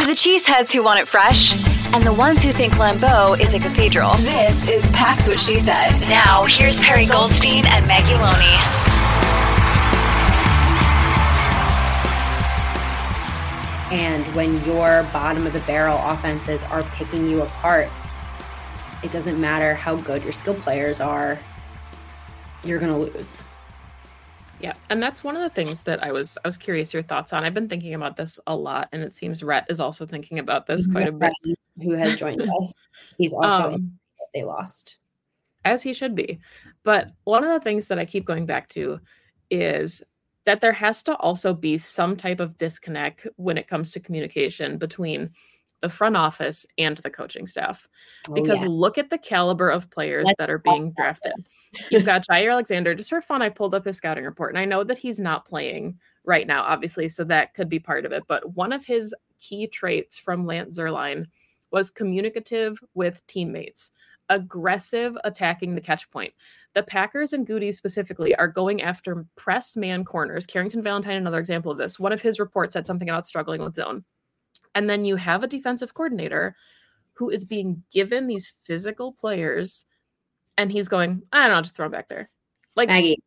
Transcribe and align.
For 0.00 0.06
the 0.06 0.12
cheeseheads 0.12 0.72
who 0.72 0.82
want 0.82 0.98
it 0.98 1.06
fresh, 1.06 1.62
and 1.94 2.02
the 2.02 2.14
ones 2.14 2.42
who 2.42 2.52
think 2.52 2.72
Lambeau 2.72 3.38
is 3.38 3.52
a 3.52 3.58
cathedral, 3.58 4.14
this 4.14 4.66
is 4.66 4.90
Pax 4.92 5.28
What 5.28 5.38
She 5.38 5.58
Said. 5.58 5.90
Now, 6.08 6.44
here's 6.44 6.80
Perri 6.80 7.04
Goldstein 7.04 7.66
and 7.66 7.86
Maggie 7.86 8.14
Loney. 8.14 8.56
And 13.92 14.24
when 14.34 14.64
your 14.64 15.06
bottom 15.12 15.46
of 15.46 15.52
the 15.52 15.60
barrel 15.60 15.98
offenses 16.02 16.64
are 16.64 16.82
picking 16.82 17.28
you 17.28 17.42
apart, 17.42 17.90
it 19.04 19.10
doesn't 19.10 19.38
matter 19.38 19.74
how 19.74 19.96
good 19.96 20.24
your 20.24 20.32
skill 20.32 20.54
players 20.54 21.00
are, 21.00 21.38
you're 22.64 22.78
going 22.78 22.90
to 22.90 23.18
lose. 23.18 23.44
Yeah, 24.60 24.74
and 24.90 25.02
that's 25.02 25.24
one 25.24 25.36
of 25.36 25.42
the 25.42 25.50
things 25.50 25.80
that 25.82 26.04
I 26.04 26.12
was 26.12 26.36
I 26.44 26.48
was 26.48 26.58
curious 26.58 26.92
your 26.92 27.02
thoughts 27.02 27.32
on. 27.32 27.44
I've 27.44 27.54
been 27.54 27.68
thinking 27.68 27.94
about 27.94 28.16
this 28.16 28.38
a 28.46 28.54
lot, 28.54 28.88
and 28.92 29.02
it 29.02 29.16
seems 29.16 29.42
Rhett 29.42 29.66
is 29.70 29.80
also 29.80 30.04
thinking 30.04 30.38
about 30.38 30.66
this 30.66 30.90
quite 30.90 31.08
a 31.08 31.12
bit. 31.12 31.32
Who 31.82 31.92
has 31.92 32.16
joined 32.16 32.42
us? 32.60 32.80
He's 33.16 33.32
also 33.32 33.74
um, 33.74 33.98
they 34.34 34.44
lost, 34.44 34.98
as 35.64 35.82
he 35.82 35.94
should 35.94 36.14
be. 36.14 36.40
But 36.84 37.08
one 37.24 37.42
of 37.42 37.50
the 37.50 37.64
things 37.64 37.86
that 37.86 37.98
I 37.98 38.04
keep 38.04 38.26
going 38.26 38.44
back 38.44 38.68
to 38.70 39.00
is 39.50 40.02
that 40.44 40.60
there 40.60 40.72
has 40.72 41.02
to 41.04 41.16
also 41.16 41.54
be 41.54 41.78
some 41.78 42.16
type 42.16 42.40
of 42.40 42.58
disconnect 42.58 43.26
when 43.36 43.56
it 43.56 43.68
comes 43.68 43.92
to 43.92 44.00
communication 44.00 44.76
between 44.78 45.30
the 45.80 45.90
front 45.90 46.16
office 46.16 46.66
and 46.76 46.98
the 46.98 47.10
coaching 47.10 47.46
staff. 47.46 47.88
Oh, 48.28 48.34
because 48.34 48.58
oh, 48.58 48.62
yes. 48.62 48.70
look 48.70 48.98
at 48.98 49.10
the 49.10 49.18
caliber 49.18 49.70
of 49.70 49.90
players 49.90 50.26
Let's 50.26 50.38
that 50.38 50.50
are 50.50 50.58
being 50.58 50.92
drafted. 50.92 51.32
You've 51.90 52.04
got 52.06 52.26
Jaire 52.26 52.52
Alexander. 52.52 52.94
Just 52.94 53.10
for 53.10 53.20
fun, 53.20 53.42
I 53.42 53.48
pulled 53.48 53.74
up 53.74 53.84
his 53.84 53.96
scouting 53.96 54.24
report, 54.24 54.52
and 54.52 54.58
I 54.58 54.64
know 54.64 54.84
that 54.84 54.98
he's 54.98 55.20
not 55.20 55.46
playing 55.46 55.98
right 56.24 56.46
now, 56.46 56.62
obviously, 56.62 57.08
so 57.08 57.24
that 57.24 57.54
could 57.54 57.68
be 57.68 57.78
part 57.78 58.04
of 58.04 58.12
it. 58.12 58.24
But 58.28 58.54
one 58.54 58.72
of 58.72 58.84
his 58.84 59.14
key 59.40 59.66
traits 59.66 60.18
from 60.18 60.46
Lance 60.46 60.78
Zierlein 60.78 61.26
was 61.70 61.90
communicative 61.90 62.78
with 62.94 63.24
teammates, 63.26 63.90
aggressive 64.28 65.16
attacking 65.24 65.74
the 65.74 65.80
catch 65.80 66.10
point. 66.10 66.32
The 66.74 66.82
Packers 66.82 67.32
and 67.32 67.46
Gutey 67.46 67.74
specifically 67.74 68.34
are 68.36 68.46
going 68.46 68.82
after 68.82 69.26
press 69.34 69.76
man 69.76 70.04
corners. 70.04 70.46
Carrington 70.46 70.82
Valentine, 70.82 71.16
another 71.16 71.40
example 71.40 71.72
of 71.72 71.78
this. 71.78 71.98
One 71.98 72.12
of 72.12 72.22
his 72.22 72.38
reports 72.38 72.74
said 72.74 72.86
something 72.86 73.08
about 73.08 73.26
struggling 73.26 73.62
with 73.62 73.74
zone. 73.74 74.04
And 74.76 74.88
then 74.88 75.04
you 75.04 75.16
have 75.16 75.42
a 75.42 75.48
defensive 75.48 75.94
coordinator 75.94 76.54
who 77.14 77.28
is 77.28 77.44
being 77.44 77.82
given 77.92 78.26
these 78.26 78.54
physical 78.62 79.12
players 79.12 79.84
and 80.60 80.70
he's 80.70 80.88
going, 80.88 81.22
I 81.32 81.46
don't 81.46 81.56
know, 81.56 81.62
just 81.62 81.76
throw 81.76 81.86
him 81.86 81.92
back 81.92 82.08
there. 82.08 82.28
Like 82.76 82.88
Maggie, 82.88 83.18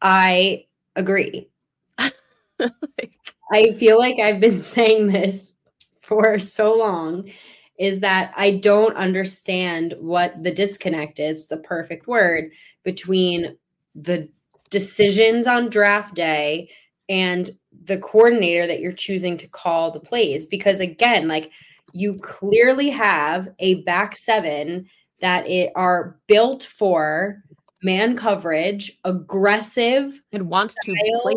I 0.00 0.66
agree. 0.94 1.48
like, 1.98 3.18
I 3.52 3.72
feel 3.72 3.98
like 3.98 4.18
I've 4.18 4.40
been 4.40 4.60
saying 4.76 5.08
this 5.08 5.54
for 6.02 6.38
so 6.38 6.76
long 6.76 7.30
is 7.78 8.00
that 8.00 8.32
I 8.36 8.52
don't 8.52 8.96
understand 8.96 9.94
what 9.98 10.42
the 10.42 10.50
disconnect 10.50 11.18
is, 11.18 11.48
the 11.48 11.58
perfect 11.58 12.06
word, 12.06 12.52
between 12.84 13.58
the 13.94 14.28
decisions 14.70 15.46
on 15.46 15.68
draft 15.68 16.14
day 16.14 16.70
and 17.08 17.50
the 17.84 17.98
coordinator 17.98 18.66
that 18.66 18.80
you're 18.80 18.92
choosing 18.92 19.36
to 19.36 19.48
call 19.48 19.90
the 19.90 20.00
plays. 20.00 20.46
Because 20.46 20.80
again, 20.80 21.28
like 21.28 21.50
you 21.92 22.14
clearly 22.14 22.90
have 22.90 23.48
a 23.58 23.82
back 23.82 24.16
seven 24.16 24.86
that 25.20 25.48
it 25.48 25.72
are 25.74 26.18
built 26.26 26.64
for 26.64 27.42
man 27.82 28.16
coverage, 28.16 28.98
aggressive, 29.04 30.20
and 30.32 30.48
want 30.48 30.70
to 30.70 30.96
play. 31.22 31.34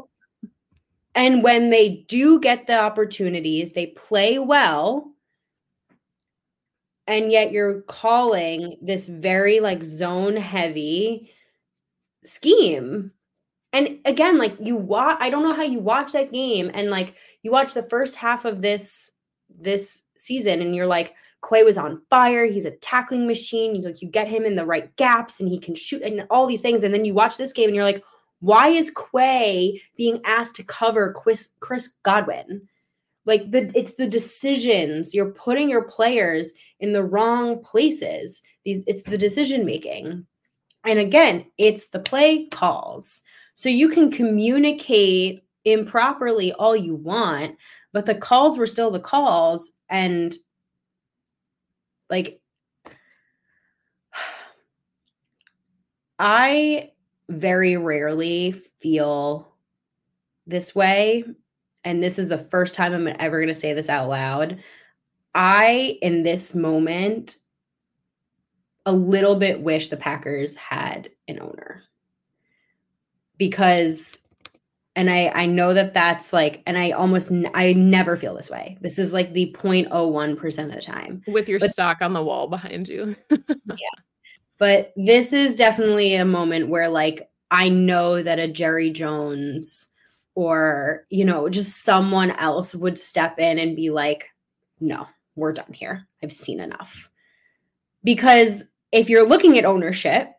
And 1.15 1.43
when 1.43 1.69
they 1.69 2.05
do 2.07 2.39
get 2.39 2.67
the 2.67 2.79
opportunities, 2.79 3.73
they 3.73 3.87
play 3.87 4.39
well. 4.39 5.13
And 7.07 7.31
yet 7.31 7.51
you're 7.51 7.81
calling 7.83 8.77
this 8.81 9.07
very 9.07 9.59
like 9.59 9.83
zone 9.83 10.37
heavy 10.37 11.31
scheme. 12.23 13.11
And 13.73 13.99
again, 14.05 14.37
like 14.37 14.55
you 14.59 14.75
watch, 14.75 15.17
I 15.19 15.29
don't 15.29 15.43
know 15.43 15.53
how 15.53 15.63
you 15.63 15.79
watch 15.79 16.11
that 16.13 16.31
game 16.31 16.71
and 16.73 16.89
like 16.89 17.15
you 17.43 17.51
watch 17.51 17.73
the 17.73 17.83
first 17.83 18.15
half 18.15 18.45
of 18.45 18.61
this 18.61 19.11
this 19.49 20.03
season 20.15 20.61
and 20.61 20.75
you're 20.75 20.87
like, 20.87 21.15
Quay 21.47 21.63
was 21.63 21.77
on 21.77 22.01
fire. 22.09 22.45
He's 22.45 22.65
a 22.65 22.71
tackling 22.77 23.27
machine. 23.27 23.75
You 23.75 23.81
like 23.83 24.01
you 24.01 24.09
get 24.09 24.27
him 24.27 24.45
in 24.45 24.55
the 24.55 24.65
right 24.65 24.93
gaps 24.97 25.39
and 25.39 25.49
he 25.49 25.59
can 25.59 25.75
shoot 25.75 26.01
and 26.01 26.25
all 26.29 26.45
these 26.45 26.61
things. 26.61 26.83
And 26.83 26.93
then 26.93 27.05
you 27.05 27.13
watch 27.13 27.37
this 27.37 27.53
game 27.53 27.67
and 27.67 27.75
you're 27.75 27.83
like, 27.83 28.03
why 28.41 28.69
is 28.69 28.91
Quay 28.91 29.81
being 29.95 30.21
asked 30.25 30.55
to 30.55 30.63
cover 30.63 31.13
Chris, 31.13 31.51
Chris 31.59 31.93
Godwin? 32.03 32.67
Like 33.25 33.51
the 33.51 33.71
it's 33.75 33.95
the 33.95 34.07
decisions. 34.07 35.13
You're 35.13 35.31
putting 35.31 35.69
your 35.69 35.83
players 35.83 36.53
in 36.79 36.93
the 36.93 37.03
wrong 37.03 37.61
places. 37.63 38.41
These 38.65 38.83
it's 38.87 39.03
the 39.03 39.17
decision 39.17 39.65
making. 39.65 40.25
And 40.85 40.99
again, 40.99 41.45
it's 41.57 41.89
the 41.89 41.99
play 41.99 42.47
calls. 42.47 43.21
So 43.55 43.67
you 43.69 43.89
can 43.89 44.09
communicate 44.09 45.43
improperly 45.65 46.53
all 46.53 46.75
you 46.75 46.95
want, 46.95 47.57
but 47.91 48.05
the 48.05 48.15
calls 48.15 48.57
were 48.57 48.67
still 48.67 48.89
the 48.89 48.99
calls 48.99 49.73
and 49.89 50.35
like, 52.09 52.41
I 56.17 56.91
very 57.29 57.77
rarely 57.77 58.51
feel 58.51 59.53
this 60.47 60.75
way. 60.75 61.23
And 61.85 62.03
this 62.03 62.19
is 62.19 62.27
the 62.27 62.37
first 62.37 62.75
time 62.75 62.93
I'm 62.93 63.07
ever 63.19 63.39
going 63.39 63.47
to 63.47 63.53
say 63.53 63.73
this 63.73 63.89
out 63.89 64.09
loud. 64.09 64.61
I, 65.33 65.97
in 66.01 66.23
this 66.23 66.53
moment, 66.53 67.37
a 68.85 68.91
little 68.91 69.35
bit 69.35 69.61
wish 69.61 69.89
the 69.89 69.97
Packers 69.97 70.55
had 70.55 71.09
an 71.27 71.39
owner 71.39 71.83
because 73.37 74.21
and 74.99 75.09
i 75.09 75.31
i 75.33 75.45
know 75.45 75.73
that 75.73 75.93
that's 75.93 76.33
like 76.33 76.61
and 76.67 76.77
i 76.77 76.91
almost 76.91 77.31
i 77.53 77.73
never 77.73 78.15
feel 78.15 78.35
this 78.35 78.49
way. 78.49 78.77
This 78.81 78.99
is 78.99 79.13
like 79.13 79.33
the 79.33 79.55
0.01% 79.57 80.65
of 80.65 80.71
the 80.71 80.81
time. 80.81 81.23
With 81.27 81.47
your 81.47 81.59
but, 81.59 81.71
stock 81.71 82.01
on 82.01 82.13
the 82.13 82.23
wall 82.23 82.47
behind 82.47 82.87
you. 82.87 83.15
Yeah. 83.65 84.01
But 84.57 84.91
this 84.97 85.31
is 85.31 85.55
definitely 85.55 86.15
a 86.15 86.25
moment 86.25 86.67
where 86.67 86.89
like 86.89 87.29
i 87.49 87.69
know 87.69 88.21
that 88.21 88.39
a 88.39 88.47
jerry 88.47 88.89
jones 88.89 89.87
or 90.35 91.05
you 91.09 91.23
know 91.23 91.47
just 91.49 91.83
someone 91.83 92.31
else 92.31 92.75
would 92.75 92.97
step 92.97 93.39
in 93.39 93.57
and 93.57 93.75
be 93.75 93.89
like 93.89 94.29
no 94.81 95.07
we're 95.39 95.53
done 95.53 95.73
here. 95.73 96.05
I've 96.21 96.33
seen 96.33 96.59
enough. 96.59 97.09
Because 98.03 98.65
if 98.91 99.09
you're 99.09 99.27
looking 99.27 99.57
at 99.57 99.65
ownership 99.65 100.29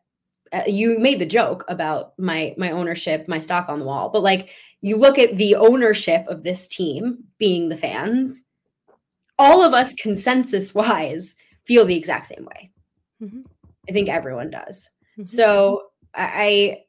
you 0.67 0.99
made 0.99 1.21
the 1.21 1.27
joke 1.27 1.65
about 1.69 2.19
my 2.19 2.55
my 2.57 2.71
ownership, 2.71 3.29
my 3.29 3.39
stock 3.39 3.69
on 3.69 3.79
the 3.79 3.85
wall, 3.85 4.09
but 4.09 4.23
like 4.23 4.51
you 4.81 4.97
look 4.97 5.19
at 5.19 5.37
the 5.37 5.55
ownership 5.55 6.27
of 6.29 6.43
this 6.43 6.67
team 6.67 7.25
being 7.39 7.69
the 7.69 7.77
fans, 7.77 8.45
all 9.39 9.63
of 9.63 9.75
us 9.75 9.95
consensus 9.95 10.75
wise 10.75 11.37
feel 11.67 11.85
the 11.85 11.97
exact 11.97 12.27
same 12.27 12.47
way. 12.47 12.71
Mm-hmm. 13.23 13.41
I 13.89 13.93
think 13.93 14.09
everyone 14.09 14.51
does. 14.51 14.91
Mm-hmm. 15.13 15.27
So 15.27 15.91
I 16.15 16.83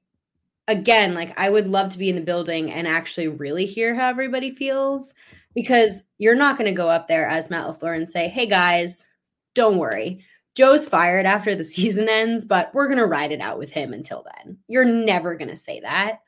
again, 0.68 1.14
like 1.14 1.38
I 1.40 1.50
would 1.50 1.68
love 1.68 1.92
to 1.92 1.98
be 1.98 2.10
in 2.10 2.16
the 2.16 2.22
building 2.22 2.72
and 2.72 2.88
actually 2.88 3.28
really 3.28 3.66
hear 3.66 3.94
how 3.94 4.10
everybody 4.10 4.56
feels 4.56 5.14
because 5.54 6.04
you're 6.18 6.36
not 6.36 6.58
going 6.58 6.70
to 6.70 6.76
go 6.76 6.90
up 6.90 7.08
there 7.08 7.28
as 7.28 7.50
Matt 7.50 7.66
LaFleur 7.68 7.96
and 7.96 8.08
say, 8.08 8.28
"Hey 8.28 8.48
guys, 8.48 9.08
don't 9.54 9.78
worry. 9.78 10.24
Joe's 10.56 10.88
fired 10.88 11.26
after 11.26 11.56
the 11.56 11.64
season 11.64 12.10
ends, 12.10 12.46
but 12.46 12.74
we're 12.74 12.88
going 12.88 12.98
to 12.98 13.06
ride 13.06 13.32
it 13.32 13.42
out 13.42 13.58
with 13.58 13.72
him 13.72 13.94
until 13.94 14.26
then. 14.36 14.58
You're 14.68 14.86
never 14.86 15.36
going 15.36 15.50
to 15.50 15.56
say 15.56 15.80
that. 15.82 16.20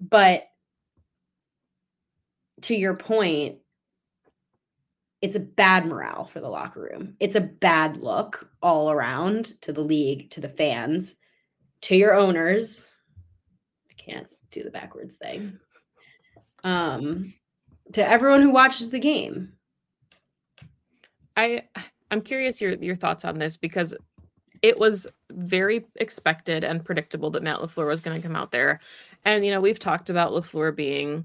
But 0.00 0.44
to 2.62 2.74
your 2.74 2.94
point, 2.94 3.58
it's 5.20 5.36
a 5.36 5.40
bad 5.40 5.86
morale 5.86 6.26
for 6.26 6.40
the 6.40 6.48
locker 6.48 6.80
room. 6.80 7.16
It's 7.18 7.34
a 7.34 7.40
bad 7.40 7.96
look 7.96 8.48
all 8.62 8.90
around 8.90 9.60
to 9.62 9.72
the 9.72 9.82
league, 9.82 10.30
to 10.30 10.40
the 10.40 10.48
fans, 10.48 11.16
to 11.82 11.96
your 11.96 12.14
owners. 12.14 12.86
I 13.90 13.94
can't 13.94 14.28
do 14.50 14.62
the 14.62 14.70
backwards 14.70 15.16
thing. 15.16 15.58
Um, 16.62 17.34
to 17.94 18.08
everyone 18.08 18.42
who 18.42 18.50
watches 18.50 18.90
the 18.90 18.98
game. 18.98 19.54
I 21.36 21.64
I'm 22.10 22.22
curious 22.22 22.60
your 22.60 22.72
your 22.74 22.96
thoughts 22.96 23.24
on 23.24 23.38
this 23.38 23.56
because 23.56 23.94
it 24.62 24.78
was 24.78 25.06
very 25.30 25.86
expected 25.96 26.64
and 26.64 26.84
predictable 26.84 27.30
that 27.30 27.42
Matt 27.42 27.58
LaFleur 27.58 27.86
was 27.86 28.00
going 28.00 28.20
to 28.20 28.26
come 28.26 28.36
out 28.36 28.50
there. 28.50 28.80
And 29.24 29.44
you 29.44 29.52
know, 29.52 29.60
we've 29.60 29.78
talked 29.78 30.10
about 30.10 30.32
LaFleur 30.32 30.74
being 30.74 31.24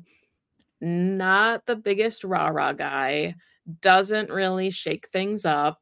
not 0.82 1.66
the 1.66 1.76
biggest 1.76 2.24
rah-rah 2.24 2.74
guy, 2.74 3.36
doesn't 3.82 4.30
really 4.30 4.70
shake 4.70 5.08
things 5.10 5.46
up. 5.46 5.80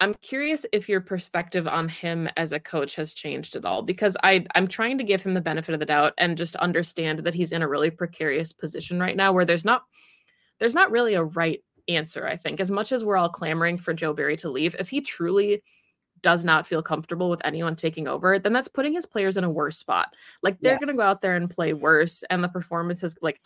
I'm 0.00 0.14
curious 0.14 0.66
if 0.72 0.88
your 0.88 1.00
perspective 1.00 1.68
on 1.68 1.88
him 1.88 2.28
as 2.36 2.52
a 2.52 2.58
coach 2.58 2.96
has 2.96 3.12
changed 3.14 3.54
at 3.54 3.64
all 3.64 3.82
because 3.82 4.16
I 4.24 4.44
I'm 4.54 4.66
trying 4.66 4.98
to 4.98 5.04
give 5.04 5.22
him 5.22 5.34
the 5.34 5.40
benefit 5.40 5.74
of 5.74 5.80
the 5.80 5.86
doubt 5.86 6.14
and 6.18 6.36
just 6.36 6.56
understand 6.56 7.20
that 7.20 7.34
he's 7.34 7.52
in 7.52 7.62
a 7.62 7.68
really 7.68 7.90
precarious 7.90 8.52
position 8.52 8.98
right 8.98 9.16
now 9.16 9.32
where 9.32 9.44
there's 9.44 9.64
not 9.64 9.84
there's 10.58 10.74
not 10.74 10.90
really 10.90 11.14
a 11.14 11.22
right 11.22 11.62
answer, 11.88 12.26
I 12.26 12.36
think. 12.36 12.60
As 12.60 12.70
much 12.70 12.92
as 12.92 13.04
we're 13.04 13.16
all 13.16 13.28
clamoring 13.28 13.78
for 13.78 13.94
Joe 13.94 14.12
Barry 14.12 14.36
to 14.38 14.50
leave, 14.50 14.76
if 14.78 14.88
he 14.88 15.00
truly 15.00 15.62
does 16.22 16.44
not 16.44 16.66
feel 16.66 16.82
comfortable 16.82 17.28
with 17.28 17.40
anyone 17.44 17.76
taking 17.76 18.06
over, 18.08 18.38
then 18.38 18.52
that's 18.52 18.68
putting 18.68 18.92
his 18.92 19.06
players 19.06 19.36
in 19.36 19.44
a 19.44 19.50
worse 19.50 19.78
spot. 19.78 20.14
Like 20.42 20.58
they're 20.60 20.74
yeah. 20.74 20.78
going 20.78 20.88
to 20.88 20.94
go 20.94 21.02
out 21.02 21.20
there 21.20 21.36
and 21.36 21.50
play 21.50 21.72
worse, 21.72 22.22
and 22.30 22.42
the 22.42 22.48
performance 22.48 23.02
is 23.02 23.16
like, 23.22 23.40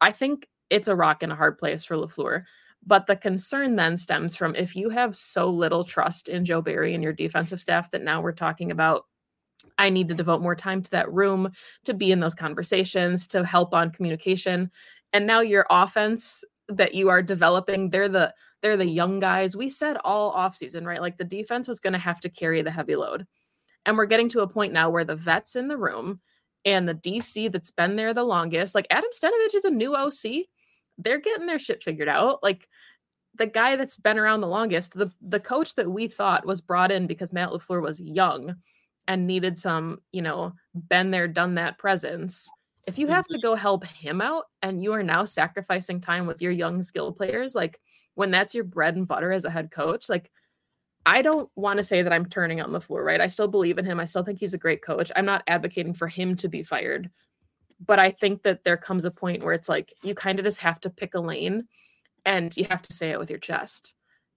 I 0.00 0.10
think 0.10 0.48
it's 0.70 0.88
a 0.88 0.96
rock 0.96 1.22
and 1.22 1.32
a 1.32 1.36
hard 1.36 1.58
place 1.58 1.84
for 1.84 1.96
LaFleur. 1.96 2.44
But 2.86 3.06
the 3.06 3.16
concern 3.16 3.76
then 3.76 3.96
stems 3.96 4.36
from 4.36 4.54
if 4.56 4.76
you 4.76 4.90
have 4.90 5.16
so 5.16 5.48
little 5.48 5.84
trust 5.84 6.28
in 6.28 6.44
Joe 6.44 6.60
Barry 6.60 6.94
and 6.94 7.02
your 7.02 7.12
defensive 7.12 7.60
staff 7.60 7.90
that 7.90 8.02
now 8.02 8.20
we're 8.20 8.32
talking 8.32 8.70
about 8.70 9.06
I 9.78 9.90
need 9.90 10.08
to 10.08 10.14
devote 10.14 10.42
more 10.42 10.54
time 10.54 10.82
to 10.82 10.90
that 10.90 11.12
room 11.12 11.50
to 11.84 11.94
be 11.94 12.12
in 12.12 12.20
those 12.20 12.34
conversations, 12.34 13.26
to 13.28 13.44
help 13.44 13.72
on 13.72 13.90
communication. 13.90 14.70
And 15.12 15.26
now 15.26 15.40
your 15.40 15.66
offense 15.70 16.44
that 16.68 16.94
you 16.94 17.08
are 17.08 17.22
developing, 17.22 17.90
they're 17.90 18.08
the 18.08 18.34
they're 18.62 18.76
the 18.78 18.86
young 18.86 19.20
guys. 19.20 19.54
We 19.54 19.68
said 19.68 19.98
all 20.04 20.34
offseason, 20.34 20.86
right? 20.86 21.00
Like 21.00 21.18
the 21.18 21.24
defense 21.24 21.68
was 21.68 21.80
going 21.80 21.92
to 21.92 21.98
have 21.98 22.18
to 22.20 22.30
carry 22.30 22.62
the 22.62 22.70
heavy 22.70 22.96
load. 22.96 23.26
And 23.84 23.96
we're 23.96 24.06
getting 24.06 24.30
to 24.30 24.40
a 24.40 24.48
point 24.48 24.72
now 24.72 24.88
where 24.88 25.04
the 25.04 25.16
vets 25.16 25.54
in 25.54 25.68
the 25.68 25.76
room 25.76 26.20
and 26.64 26.88
the 26.88 26.94
DC 26.94 27.52
that's 27.52 27.70
been 27.70 27.96
there 27.96 28.14
the 28.14 28.24
longest, 28.24 28.74
like 28.74 28.86
Adam 28.88 29.10
Stenavich 29.12 29.54
is 29.54 29.66
a 29.66 29.70
new 29.70 29.94
OC. 29.94 30.46
They're 30.96 31.20
getting 31.20 31.46
their 31.46 31.58
shit 31.58 31.82
figured 31.82 32.08
out. 32.08 32.42
Like 32.42 32.66
the 33.34 33.46
guy 33.46 33.76
that's 33.76 33.98
been 33.98 34.18
around 34.18 34.40
the 34.40 34.46
longest, 34.46 34.94
the 34.94 35.10
the 35.20 35.40
coach 35.40 35.74
that 35.74 35.90
we 35.90 36.08
thought 36.08 36.46
was 36.46 36.60
brought 36.60 36.90
in 36.90 37.06
because 37.06 37.32
Matt 37.32 37.50
LaFleur 37.50 37.82
was 37.82 38.00
young 38.00 38.54
and 39.08 39.26
needed 39.26 39.58
some, 39.58 39.98
you 40.12 40.22
know, 40.22 40.54
been 40.88 41.10
there, 41.10 41.28
done 41.28 41.56
that 41.56 41.78
presence. 41.78 42.48
If 42.86 42.98
you 42.98 43.06
have 43.08 43.26
to 43.28 43.38
mm-hmm. 43.38 43.46
go 43.46 43.54
help 43.54 43.84
him 43.84 44.20
out 44.20 44.44
and 44.62 44.82
you 44.82 44.92
are 44.92 45.02
now 45.02 45.24
sacrificing 45.24 46.00
time 46.00 46.26
with 46.26 46.42
your 46.42 46.52
young 46.52 46.82
skill 46.82 47.12
players, 47.12 47.54
like 47.54 47.80
when 48.14 48.30
that's 48.30 48.54
your 48.54 48.64
bread 48.64 48.96
and 48.96 49.08
butter 49.08 49.32
as 49.32 49.44
a 49.44 49.50
head 49.50 49.70
coach, 49.70 50.08
like 50.08 50.30
I 51.06 51.22
don't 51.22 51.50
want 51.54 51.78
to 51.78 51.84
say 51.84 52.02
that 52.02 52.12
I'm 52.12 52.26
turning 52.26 52.60
on 52.60 52.70
LaFleur, 52.70 53.04
right? 53.04 53.20
I 53.20 53.26
still 53.26 53.48
believe 53.48 53.78
in 53.78 53.84
him. 53.84 54.00
I 54.00 54.04
still 54.04 54.24
think 54.24 54.38
he's 54.38 54.54
a 54.54 54.58
great 54.58 54.82
coach. 54.82 55.12
I'm 55.14 55.26
not 55.26 55.42
advocating 55.46 55.94
for 55.94 56.08
him 56.08 56.34
to 56.36 56.48
be 56.48 56.62
fired. 56.62 57.10
But 57.84 57.98
I 57.98 58.12
think 58.12 58.42
that 58.44 58.64
there 58.64 58.76
comes 58.76 59.04
a 59.04 59.10
point 59.10 59.42
where 59.42 59.52
it's 59.52 59.68
like 59.68 59.92
you 60.02 60.14
kind 60.14 60.38
of 60.38 60.44
just 60.44 60.60
have 60.60 60.80
to 60.80 60.90
pick 60.90 61.14
a 61.14 61.20
lane 61.20 61.66
and 62.24 62.56
you 62.56 62.66
have 62.70 62.82
to 62.82 62.92
say 62.94 63.10
it 63.10 63.18
with 63.18 63.28
your 63.28 63.38
chest. 63.38 63.94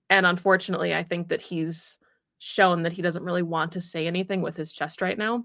And 0.10 0.26
unfortunately, 0.26 0.94
I 0.94 1.04
think 1.04 1.30
that 1.30 1.42
he's 1.42 1.98
shown 2.40 2.84
that 2.84 2.94
he 2.94 3.02
doesn't 3.02 3.24
really 3.24 3.44
want 3.44 3.72
to 3.74 3.82
say 3.82 4.08
anything 4.08 4.42
with 4.42 4.58
his 4.58 4.72
chest 4.72 5.02
right 5.02 5.18
now. 5.18 5.44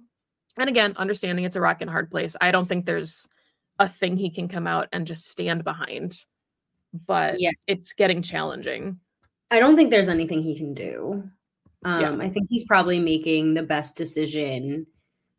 And 0.58 0.69
again, 0.69 0.94
understanding 0.96 1.44
it's 1.44 1.56
a 1.56 1.60
rock 1.60 1.81
and 1.81 1.90
hard 1.90 2.10
place. 2.10 2.37
I 2.40 2.50
don't 2.50 2.69
think 2.69 2.84
there's 2.84 3.28
a 3.78 3.88
thing 3.88 4.16
he 4.16 4.31
can 4.31 4.49
come 4.49 4.66
out 4.66 4.88
and 4.93 5.06
just 5.06 5.28
stand 5.28 5.64
behind. 5.64 6.25
But 7.06 7.40
yes. 7.40 7.54
it's 7.66 7.93
getting 7.94 8.20
challenging. 8.22 8.99
I 9.50 9.58
don't 9.58 9.76
think 9.76 9.90
there's 9.90 10.08
anything 10.08 10.43
he 10.43 10.56
can 10.56 10.75
do. 10.75 11.28
Um, 11.84 12.00
yeah. 12.00 12.25
I 12.25 12.28
think 12.28 12.46
he's 12.49 12.64
probably 12.64 12.99
making 12.99 13.54
the 13.54 13.62
best 13.62 13.96
decision 13.96 14.87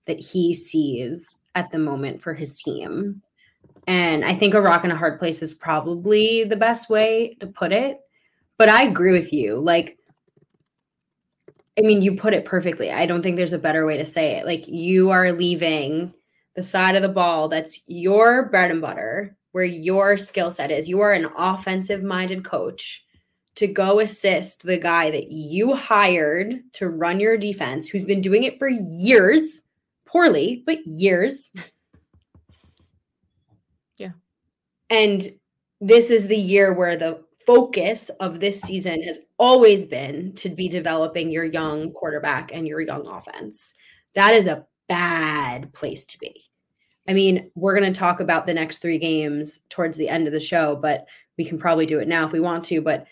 that 0.06 0.19
he 0.19 0.54
sees 0.54 1.44
at 1.56 1.71
the 1.71 1.80
moment 1.80 2.21
for 2.21 2.33
his 2.33 2.62
team. 2.62 3.21
And 3.88 4.25
I 4.25 4.33
think 4.33 4.54
a 4.54 4.62
rock 4.62 4.83
and 4.83 4.94
a 4.94 4.98
hard 4.98 5.19
place 5.19 5.42
is 5.42 5.54
probably 5.54 6.44
the 6.44 6.56
best 6.56 6.89
way 6.89 7.38
to 7.39 7.48
put 7.48 7.71
it. 7.71 8.00
But 8.57 8.69
I 8.69 8.83
agree 8.83 9.12
with 9.12 9.33
you. 9.33 9.59
Like, 9.59 9.98
I 11.77 11.81
mean, 11.81 12.01
you 12.01 12.15
put 12.15 12.33
it 12.33 12.45
perfectly. 12.45 12.91
I 12.91 13.05
don't 13.05 13.21
think 13.21 13.35
there's 13.35 13.53
a 13.53 13.59
better 13.59 13.85
way 13.85 13.97
to 13.97 14.05
say 14.05 14.37
it. 14.37 14.45
Like 14.45 14.67
you 14.67 15.09
are 15.09 15.31
leaving 15.31 16.13
the 16.55 16.63
side 16.63 16.95
of 16.95 17.01
the 17.01 17.09
ball 17.09 17.47
that's 17.47 17.81
your 17.87 18.49
bread 18.49 18.69
and 18.69 18.81
butter, 18.81 19.35
where 19.53 19.63
your 19.63 20.17
skill 20.17 20.51
set 20.51 20.71
is. 20.71 20.87
You 20.87 21.01
are 21.01 21.13
an 21.13 21.29
offensive 21.37 22.03
minded 22.03 22.43
coach 22.43 23.03
to 23.55 23.67
go 23.67 23.99
assist 23.99 24.63
the 24.63 24.77
guy 24.77 25.11
that 25.11 25.31
you 25.31 25.75
hired 25.75 26.59
to 26.73 26.89
run 26.89 27.19
your 27.19 27.37
defense, 27.37 27.87
who's 27.87 28.05
been 28.05 28.21
doing 28.21 28.43
it 28.43 28.57
for 28.59 28.67
years, 28.67 29.63
poorly, 30.05 30.63
but 30.65 30.79
years. 30.85 31.51
Yeah. 33.97 34.11
And 34.89 35.27
this 35.81 36.09
is 36.09 36.27
the 36.27 36.37
year 36.37 36.73
where 36.73 36.95
the 36.95 37.23
focus 37.45 38.10
of 38.19 38.40
this 38.40 38.62
season 38.62 39.01
has 39.04 39.19
always 39.38 39.86
been 39.86 40.34
to 40.36 40.50
be 40.50 40.68
developing 40.68 41.30
your 41.30 41.45
young 41.45 41.92
quarterback 41.92 42.51
and 42.54 42.68
your 42.68 42.81
young 42.81 43.07
offense. 43.07 43.74
That 44.16 44.34
is 44.34 44.48
a 44.48 44.66
bad 44.88 45.72
place 45.74 46.06
to 46.06 46.19
be. 46.19 46.45
I 47.07 47.13
mean, 47.13 47.51
we're 47.56 47.78
going 47.78 47.92
to 47.92 48.00
talk 48.00 48.19
about 48.19 48.45
the 48.45 48.54
next 48.54 48.80
three 48.80 48.98
games 48.98 49.60
towards 49.69 49.98
the 49.98 50.07
end 50.07 50.28
of 50.28 50.34
the 50.34 50.40
show, 50.40 50.75
but 50.75 51.06
we 51.38 51.44
can 51.45 51.57
probably 51.57 51.86
do 51.86 52.00
it 52.00 52.07
now 52.07 52.25
if 52.25 52.31
we 52.31 52.40
want 52.40 52.63
to. 52.66 52.81
But 52.81 53.07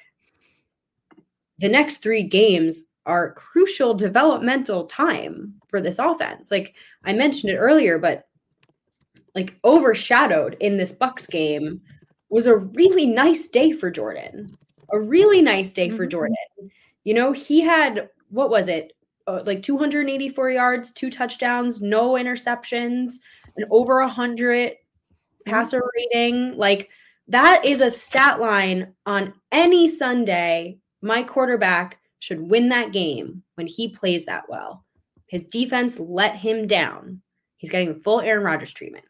the 1.59 1.69
next 1.69 1.97
three 1.97 2.23
games 2.23 2.85
are 3.05 3.33
crucial 3.33 3.93
developmental 3.93 4.85
time 4.85 5.55
for 5.69 5.81
this 5.81 5.99
offense. 5.99 6.51
Like 6.51 6.75
I 7.03 7.13
mentioned 7.13 7.51
it 7.51 7.57
earlier, 7.57 7.99
but 7.99 8.27
like 9.35 9.57
overshadowed 9.63 10.57
in 10.59 10.77
this 10.77 10.93
Bucs 10.93 11.29
game 11.29 11.81
was 12.31 12.47
a 12.47 12.55
really 12.57 13.05
nice 13.05 13.47
day 13.47 13.71
for 13.71 13.91
Jordan. 13.91 14.57
A 14.91 14.99
really 14.99 15.41
nice 15.41 15.71
day 15.71 15.89
mm-hmm. 15.89 15.97
for 15.97 16.07
Jordan. 16.07 16.35
You 17.03 17.13
know, 17.13 17.31
he 17.31 17.61
had 17.61 18.09
what 18.29 18.49
was 18.49 18.67
it? 18.67 18.93
Uh, 19.27 19.43
like 19.45 19.61
284 19.61 20.49
yards, 20.49 20.91
two 20.91 21.11
touchdowns, 21.11 21.81
no 21.81 22.13
interceptions, 22.13 23.15
and 23.55 23.65
over 23.69 23.99
100 24.01 24.73
passer 25.45 25.83
rating. 25.95 26.57
Like 26.57 26.89
that 27.27 27.63
is 27.65 27.81
a 27.81 27.91
stat 27.91 28.39
line 28.39 28.93
on 29.05 29.33
any 29.51 29.87
Sunday. 29.87 30.79
My 31.01 31.23
quarterback 31.23 31.99
should 32.19 32.41
win 32.41 32.69
that 32.69 32.93
game 32.93 33.43
when 33.55 33.67
he 33.67 33.89
plays 33.89 34.25
that 34.25 34.45
well. 34.47 34.85
His 35.27 35.43
defense 35.43 35.99
let 35.99 36.35
him 36.35 36.67
down. 36.67 37.21
He's 37.57 37.69
getting 37.69 37.93
the 37.93 37.99
full 37.99 38.21
Aaron 38.21 38.43
Rodgers 38.43 38.73
treatment. 38.73 39.05